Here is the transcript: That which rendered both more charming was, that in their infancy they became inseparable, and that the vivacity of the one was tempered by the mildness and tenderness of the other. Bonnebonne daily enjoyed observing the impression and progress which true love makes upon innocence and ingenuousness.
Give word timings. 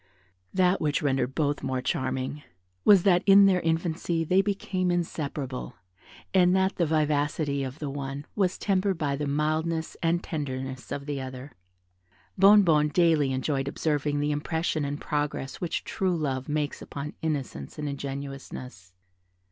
That 0.51 0.81
which 0.81 1.03
rendered 1.03 1.35
both 1.35 1.61
more 1.61 1.79
charming 1.83 2.41
was, 2.83 3.03
that 3.03 3.21
in 3.27 3.45
their 3.45 3.61
infancy 3.61 4.23
they 4.23 4.41
became 4.41 4.89
inseparable, 4.89 5.75
and 6.33 6.55
that 6.55 6.77
the 6.77 6.87
vivacity 6.87 7.61
of 7.63 7.77
the 7.77 7.87
one 7.91 8.25
was 8.35 8.57
tempered 8.57 8.97
by 8.97 9.15
the 9.15 9.27
mildness 9.27 9.95
and 10.01 10.23
tenderness 10.23 10.91
of 10.91 11.05
the 11.05 11.21
other. 11.21 11.51
Bonnebonne 12.35 12.89
daily 12.89 13.31
enjoyed 13.31 13.67
observing 13.67 14.19
the 14.21 14.31
impression 14.31 14.85
and 14.85 14.99
progress 14.99 15.61
which 15.61 15.83
true 15.83 16.17
love 16.17 16.49
makes 16.49 16.81
upon 16.81 17.13
innocence 17.21 17.77
and 17.77 17.87
ingenuousness. 17.87 18.93